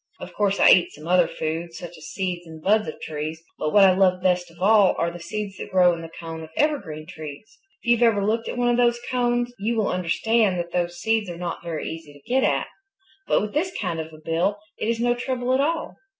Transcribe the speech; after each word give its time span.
Of 0.19 0.33
course 0.33 0.59
I 0.59 0.71
eat 0.71 0.93
some 0.93 1.07
other 1.07 1.27
food, 1.27 1.75
such 1.75 1.95
as 1.95 2.07
seeds 2.09 2.47
and 2.47 2.59
buds 2.59 2.87
of 2.87 2.99
trees. 3.01 3.39
But 3.59 3.71
what 3.71 3.83
I 3.87 3.93
love 3.95 4.23
best 4.23 4.49
of 4.49 4.57
all 4.59 4.95
are 4.97 5.11
the 5.11 5.19
seeds 5.19 5.57
that 5.57 5.69
grow 5.69 5.93
in 5.93 6.01
the 6.01 6.09
cones 6.09 6.41
of 6.41 6.49
evergreen 6.57 7.05
trees. 7.05 7.59
If 7.83 7.87
you've 7.91 8.01
ever 8.01 8.25
looked 8.25 8.47
at 8.49 8.57
one 8.57 8.69
of 8.69 8.77
those 8.77 8.99
cones, 9.11 9.53
you 9.59 9.75
will 9.75 9.89
understand 9.89 10.57
that 10.57 10.71
those 10.71 10.97
seeds 10.99 11.29
are 11.29 11.37
not 11.37 11.61
very 11.63 11.87
easy 11.87 12.13
to 12.13 12.27
get 12.27 12.43
at. 12.43 12.65
But 13.27 13.41
with 13.43 13.53
this 13.53 13.71
kind 13.79 13.99
of 13.99 14.11
a 14.11 14.17
bill 14.17 14.57
it 14.79 14.89
is 14.89 14.99
no 14.99 15.13
trouble 15.13 15.53
at 15.53 15.59
all. 15.61 15.97